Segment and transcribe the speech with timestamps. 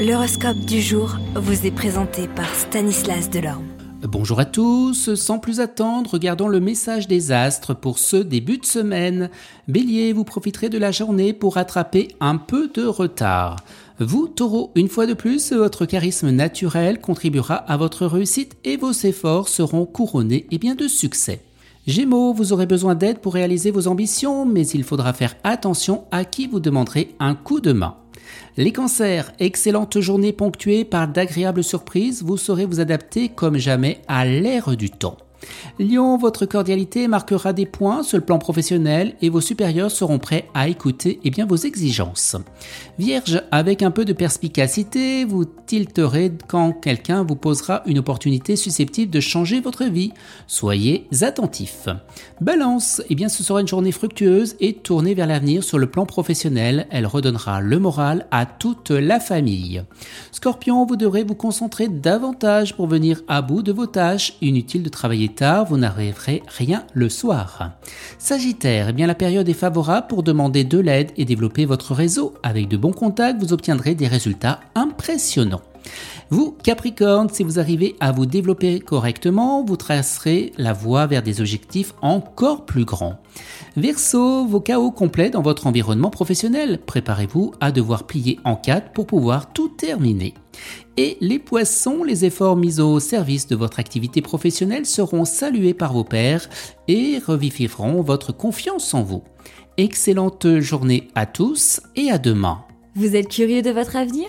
[0.00, 3.66] L'horoscope du jour vous est présenté par Stanislas Delorme.
[4.00, 8.64] Bonjour à tous, sans plus attendre, regardons le message des astres pour ce début de
[8.64, 9.28] semaine.
[9.68, 13.56] Bélier, vous profiterez de la journée pour rattraper un peu de retard.
[13.98, 18.92] Vous, taureau, une fois de plus, votre charisme naturel contribuera à votre réussite et vos
[18.92, 21.44] efforts seront couronnés et bien de succès.
[21.86, 26.24] Gémeaux, vous aurez besoin d'aide pour réaliser vos ambitions, mais il faudra faire attention à
[26.24, 27.99] qui vous demanderez un coup de main.
[28.56, 34.24] Les cancers, excellente journée ponctuée par d'agréables surprises, vous saurez vous adapter comme jamais à
[34.24, 35.16] l'ère du temps.
[35.78, 40.48] Lion, votre cordialité marquera des points sur le plan professionnel et vos supérieurs seront prêts
[40.54, 42.36] à écouter eh bien, vos exigences.
[42.98, 49.10] Vierge, avec un peu de perspicacité, vous tilterez quand quelqu'un vous posera une opportunité susceptible
[49.10, 50.12] de changer votre vie.
[50.46, 51.88] Soyez attentif.
[52.40, 56.06] Balance, eh bien, ce sera une journée fructueuse et tournée vers l'avenir sur le plan
[56.06, 56.86] professionnel.
[56.90, 59.82] Elle redonnera le moral à toute la famille.
[60.32, 64.34] Scorpion, vous devrez vous concentrer davantage pour venir à bout de vos tâches.
[64.40, 67.72] Inutile de travailler tard, vous n'arriverez rien le soir.
[68.18, 72.34] Sagittaire, eh la période est favorable pour demander de l'aide et développer votre réseau.
[72.42, 75.62] Avec de bons contacts, vous obtiendrez des résultats impressionnants.
[76.30, 81.40] Vous, Capricorne, si vous arrivez à vous développer correctement, vous tracerez la voie vers des
[81.40, 83.20] objectifs encore plus grands.
[83.76, 86.78] Verseau, vos chaos complets dans votre environnement professionnel.
[86.86, 90.34] Préparez-vous à devoir plier en quatre pour pouvoir tout terminer.
[90.96, 95.92] Et les poissons, les efforts mis au service de votre activité professionnelle seront salués par
[95.92, 96.48] vos pairs
[96.88, 99.22] et revivifieront votre confiance en vous.
[99.78, 102.64] Excellente journée à tous et à demain.
[102.94, 104.28] Vous êtes curieux de votre avenir?